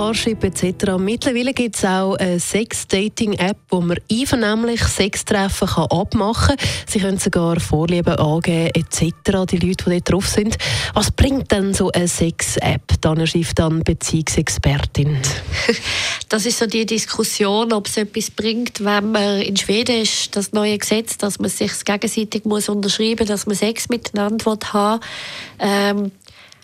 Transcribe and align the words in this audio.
Parship 0.00 0.42
etc. 0.44 0.92
Mittlerweile 0.98 1.52
gibt 1.52 1.76
es 1.76 1.84
auch 1.84 2.14
eine 2.14 2.40
Sex-Dating-App, 2.40 3.58
wo 3.68 3.82
man 3.82 3.98
einvernehmlich 4.10 4.82
Sextreffen 4.82 5.68
kann 5.68 5.88
abmachen 5.90 6.56
kann. 6.56 6.66
Sie 6.88 7.00
können 7.00 7.18
sogar 7.18 7.60
Vorlieben 7.60 8.14
angeben 8.14 8.70
etc. 8.74 9.44
Die 9.50 9.58
Leute, 9.58 9.84
die 9.84 10.00
dort 10.00 10.10
drauf 10.10 10.26
sind. 10.26 10.56
Was 10.94 11.10
bringt 11.10 11.52
denn 11.52 11.74
so 11.74 11.92
eine 11.92 12.08
Sex-App? 12.08 12.94
Dann 13.02 13.26
schreibt 13.26 13.58
dann 13.58 13.84
Beziehungsexpertin. 13.84 15.18
Das 16.30 16.46
ist 16.46 16.60
so 16.60 16.66
die 16.66 16.86
Diskussion, 16.86 17.72
ob 17.72 17.88
es 17.88 17.96
etwas 17.96 18.30
bringt, 18.30 18.84
wenn 18.84 19.10
man 19.10 19.40
in 19.40 19.56
Schweden 19.56 20.00
ist, 20.00 20.36
das 20.36 20.52
neue 20.52 20.78
Gesetz, 20.78 21.18
dass 21.18 21.40
man 21.40 21.50
sich 21.50 21.84
gegenseitig 21.84 22.44
muss 22.44 22.68
unterschreiben, 22.68 23.26
dass 23.26 23.46
man 23.46 23.56
Sex 23.56 23.88
miteinander 23.88 24.56
haben. 24.72 25.00
Ähm, 25.58 26.12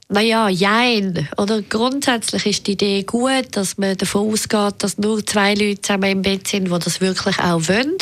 naja, 0.08 0.48
jein. 0.48 1.28
Oder 1.36 1.62
grundsätzlich 1.62 2.46
ist 2.46 2.66
die 2.66 2.72
Idee 2.72 3.02
gut, 3.02 3.48
dass 3.52 3.76
man 3.76 3.96
davon 3.96 4.32
ausgeht, 4.32 4.74
dass 4.78 4.98
nur 4.98 5.24
zwei 5.26 5.54
Leute 5.54 5.80
zusammen 5.80 6.10
im 6.10 6.22
Bett 6.22 6.46
sind, 6.46 6.66
die 6.66 6.78
das 6.78 7.00
wirklich 7.00 7.38
auch 7.40 7.66
wollen. 7.68 7.96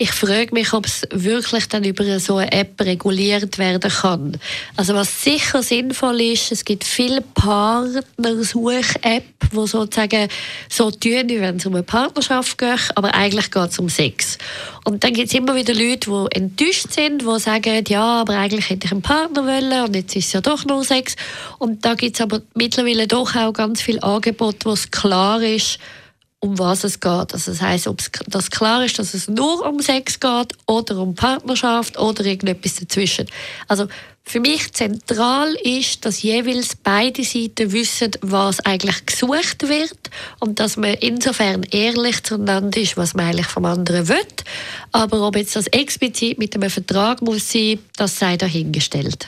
Ich 0.00 0.12
frage 0.12 0.54
mich, 0.54 0.72
ob 0.74 0.86
es 0.86 1.02
wirklich 1.10 1.66
dann 1.66 1.82
über 1.82 2.20
so 2.20 2.36
eine 2.36 2.52
App 2.52 2.80
reguliert 2.80 3.58
werden 3.58 3.90
kann. 3.90 4.38
Also 4.76 4.94
was 4.94 5.24
sicher 5.24 5.60
sinnvoll 5.60 6.20
ist, 6.20 6.52
es 6.52 6.64
gibt 6.64 6.84
viele 6.84 7.20
Partnersuch-App, 7.20 9.24
die 9.52 9.66
sozusagen 9.66 10.28
so 10.68 10.92
tun, 10.92 11.28
wie 11.28 11.40
wenn 11.40 11.56
es 11.56 11.66
um 11.66 11.74
eine 11.74 11.82
Partnerschaft 11.82 12.58
geht, 12.58 12.92
aber 12.94 13.12
eigentlich 13.12 13.50
geht 13.50 13.70
es 13.70 13.80
um 13.80 13.88
Sex. 13.88 14.38
Und 14.84 15.02
dann 15.02 15.14
gibt 15.14 15.30
es 15.30 15.34
immer 15.34 15.56
wieder 15.56 15.74
Leute, 15.74 16.10
die 16.10 16.26
enttäuscht 16.36 16.92
sind, 16.92 17.22
die 17.22 17.40
sagen, 17.40 17.84
ja, 17.88 18.20
aber 18.20 18.36
eigentlich 18.36 18.70
hätte 18.70 18.86
ich 18.86 18.92
einen 18.92 19.02
Partner 19.02 19.46
wollen 19.46 19.82
und 19.82 19.96
jetzt 19.96 20.14
ist 20.14 20.26
es 20.26 20.32
ja 20.32 20.40
doch 20.40 20.64
nur 20.64 20.84
Sex. 20.84 21.16
Und 21.58 21.84
da 21.84 21.94
gibt 21.94 22.14
es 22.14 22.20
aber 22.20 22.40
mittlerweile 22.54 23.08
doch 23.08 23.34
auch 23.34 23.52
ganz 23.52 23.82
viele 23.82 24.04
Angebote, 24.04 24.66
wo 24.66 24.74
es 24.74 24.92
klar 24.92 25.42
ist, 25.42 25.80
um 26.40 26.58
was 26.58 26.84
es 26.84 27.00
geht. 27.00 27.32
Also 27.32 27.50
das 27.50 27.60
heißt, 27.60 27.88
ob 27.88 28.00
das 28.26 28.50
klar 28.50 28.84
ist, 28.84 28.98
dass 28.98 29.14
es 29.14 29.28
nur 29.28 29.66
um 29.66 29.80
Sex 29.80 30.20
geht 30.20 30.54
oder 30.66 30.98
um 30.98 31.14
Partnerschaft 31.14 31.98
oder 31.98 32.24
irgendetwas 32.24 32.76
dazwischen. 32.76 33.26
Also 33.66 33.88
für 34.28 34.40
mich 34.40 34.72
zentral 34.74 35.54
ist, 35.54 36.04
dass 36.04 36.22
jeweils 36.22 36.76
beide 36.76 37.24
Seiten 37.24 37.72
wissen, 37.72 38.10
was 38.20 38.60
eigentlich 38.60 39.06
gesucht 39.06 39.66
wird 39.66 39.98
und 40.38 40.60
dass 40.60 40.76
man 40.76 40.94
insofern 40.94 41.62
ehrlich 41.70 42.22
zueinander 42.22 42.78
ist, 42.78 42.98
was 42.98 43.14
man 43.14 43.26
eigentlich 43.26 43.46
vom 43.46 43.64
anderen 43.64 44.06
will. 44.08 44.16
Aber 44.92 45.26
ob 45.26 45.34
jetzt 45.34 45.56
das 45.56 45.66
explizit 45.68 46.38
mit 46.38 46.54
einem 46.54 46.68
Vertrag 46.68 47.22
muss 47.22 47.50
sein, 47.50 47.78
das 47.96 48.18
sei 48.18 48.36
dahingestellt. 48.36 49.26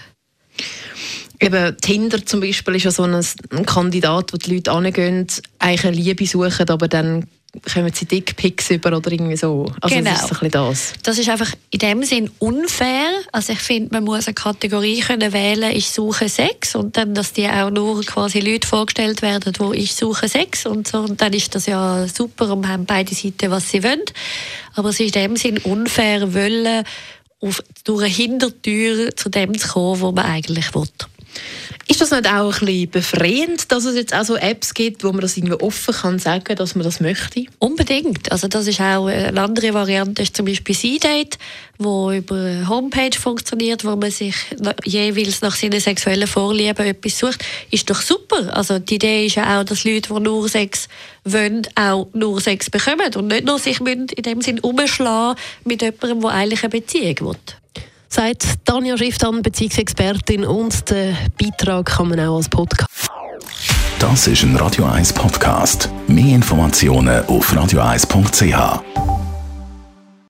Eben, 1.40 1.76
Tinder 1.80 2.24
zum 2.24 2.40
Beispiel 2.40 2.76
ist 2.76 2.84
ja 2.84 2.90
so 2.90 3.04
ein, 3.04 3.24
Kandidat, 3.64 4.32
wo 4.32 4.36
die 4.36 4.54
Leute 4.54 4.72
angehen, 4.72 5.26
eigentlich 5.58 5.86
eine 5.86 5.96
Liebe 5.96 6.26
suchen, 6.26 6.68
aber 6.68 6.86
dann 6.86 7.26
kommen 7.72 7.92
sie 7.92 8.04
Dickpics 8.04 8.70
über 8.70 8.96
oder 8.96 9.10
irgendwie 9.10 9.36
so. 9.36 9.72
Also 9.80 9.96
genau. 9.96 10.10
das 10.10 10.22
ist 10.22 10.28
so 10.28 10.44
ein 10.44 10.50
das. 10.50 10.92
Das 11.02 11.18
ist 11.18 11.28
einfach 11.28 11.52
in 11.70 11.78
dem 11.80 12.02
Sinn 12.04 12.30
unfair. 12.38 13.08
Also 13.32 13.54
ich 13.54 13.58
finde, 13.58 13.88
man 13.92 14.04
muss 14.04 14.26
eine 14.26 14.34
Kategorie 14.34 15.00
können 15.00 15.32
wählen, 15.32 15.74
ich 15.74 15.90
suche 15.90 16.28
Sex 16.28 16.74
und 16.74 16.96
dann, 16.96 17.14
dass 17.14 17.32
die 17.32 17.48
auch 17.48 17.70
nur 17.70 18.02
quasi 18.02 18.40
Leute 18.40 18.68
vorgestellt 18.68 19.22
werden, 19.22 19.52
wo 19.58 19.72
ich 19.72 19.94
suche 19.94 20.28
Sex 20.28 20.66
und 20.66 20.86
so 20.86 20.98
und 20.98 21.20
dann 21.20 21.32
ist 21.32 21.54
das 21.54 21.66
ja 21.66 22.06
super 22.06 22.52
und 22.52 22.68
haben 22.68 22.86
beide 22.86 23.14
Seiten, 23.14 23.50
was 23.50 23.70
sie 23.70 23.82
wollen. 23.82 24.04
Aber 24.74 24.90
es 24.90 25.00
ist 25.00 25.16
in 25.16 25.22
dem 25.22 25.36
Sinn 25.36 25.58
unfair, 25.58 26.34
wollen 26.34 26.84
auf, 27.40 27.62
durch 27.84 28.04
eine 28.04 28.12
Hintertür 28.12 29.16
zu 29.16 29.28
dem 29.28 29.58
zu 29.58 29.68
kommen, 29.68 30.00
wo 30.00 30.12
man 30.12 30.26
eigentlich 30.26 30.74
will. 30.74 30.88
Ist 31.90 32.00
das 32.00 32.12
nicht 32.12 32.28
auch 32.28 32.52
ein 32.52 32.66
bisschen 32.66 32.90
befreiend, 32.90 33.72
dass 33.72 33.84
es 33.84 33.96
jetzt 33.96 34.14
auch 34.14 34.22
so 34.22 34.36
Apps 34.36 34.74
gibt, 34.74 35.02
wo 35.02 35.10
man 35.10 35.22
das 35.22 35.36
irgendwie 35.36 35.54
offen 35.54 35.92
kann 35.92 36.18
sagen, 36.20 36.54
dass 36.54 36.76
man 36.76 36.84
das 36.84 37.00
möchte? 37.00 37.46
Unbedingt. 37.58 38.30
Also 38.30 38.46
das 38.46 38.68
ist 38.68 38.80
auch 38.80 39.06
eine 39.06 39.40
andere 39.40 39.74
Variante, 39.74 40.22
ist 40.22 40.36
zum 40.36 40.46
Beispiel 40.46 40.76
C-Date, 40.76 41.36
wo 41.78 42.12
über 42.12 42.68
Homepage 42.68 43.18
funktioniert, 43.18 43.84
wo 43.84 43.96
man 43.96 44.12
sich 44.12 44.36
jeweils 44.84 45.40
nach 45.40 45.56
seinen 45.56 45.80
sexuellen 45.80 46.28
Vorlieben 46.28 46.86
etwas 46.86 47.18
sucht. 47.18 47.44
Ist 47.72 47.90
doch 47.90 48.02
super. 48.02 48.56
Also 48.56 48.78
die 48.78 48.94
Idee 48.94 49.26
ist 49.26 49.34
ja 49.34 49.58
auch, 49.58 49.64
dass 49.64 49.82
Leute, 49.82 50.14
die 50.14 50.20
nur 50.20 50.48
Sex 50.48 50.88
wollen, 51.24 51.66
auch 51.74 52.06
nur 52.12 52.40
Sex 52.40 52.70
bekommen 52.70 53.12
und 53.16 53.26
nicht 53.26 53.44
nur 53.44 53.58
sich 53.58 53.80
in 53.80 54.06
dem 54.06 54.42
Sinn 54.42 54.60
umschlagen 54.60 55.40
mit 55.64 55.82
jemandem, 55.82 56.20
der 56.20 56.30
eigentlich 56.30 56.62
eine 56.62 56.70
Beziehung 56.70 57.20
will 57.20 57.36
sagt 58.10 58.64
Tanja 58.64 58.98
Schifftan, 58.98 59.42
Beziehungsexpertin 59.42 60.44
und 60.44 60.90
den 60.90 61.16
Beitrag 61.40 61.86
kann 61.86 62.08
man 62.08 62.20
auch 62.20 62.36
als 62.36 62.48
Podcast. 62.48 63.08
Das 63.98 64.26
ist 64.26 64.42
ein 64.42 64.56
Radio 64.56 64.86
1 64.86 65.12
Podcast. 65.12 65.88
Mehr 66.08 66.34
Informationen 66.34 67.24
auf 67.26 67.52
radio1.ch. 67.52 69.09